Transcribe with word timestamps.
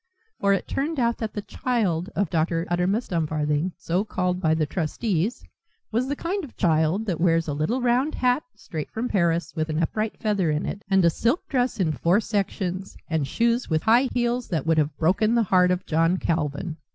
For 0.39 0.51
it 0.53 0.67
turned 0.67 0.99
out 0.99 1.19
that 1.19 1.33
the 1.33 1.43
"child" 1.43 2.09
of 2.15 2.31
Dr. 2.31 2.65
Uttermust 2.71 3.11
Dumfarthing, 3.11 3.73
so 3.77 4.03
called 4.03 4.41
by 4.41 4.55
the 4.55 4.65
trustees, 4.65 5.43
was 5.91 6.07
the 6.07 6.15
kind 6.15 6.43
of 6.43 6.57
child 6.57 7.05
that 7.05 7.21
wears 7.21 7.47
a 7.47 7.53
little 7.53 7.83
round 7.83 8.15
hat, 8.15 8.41
straight 8.55 8.89
from 8.89 9.07
Paris, 9.07 9.53
with 9.55 9.69
an 9.69 9.77
upright 9.83 10.17
feather 10.17 10.49
in 10.49 10.65
it, 10.65 10.81
and 10.89 11.05
a 11.05 11.11
silk 11.11 11.47
dress 11.49 11.79
in 11.79 11.91
four 11.91 12.19
sections, 12.19 12.97
and 13.09 13.27
shoes 13.27 13.69
with 13.69 13.83
high 13.83 14.09
heels 14.11 14.47
that 14.47 14.65
would 14.65 14.79
have 14.79 14.97
broken 14.97 15.35
the 15.35 15.43
heart 15.43 15.69
of 15.69 15.85
John 15.85 16.17
Calvin. 16.17 16.77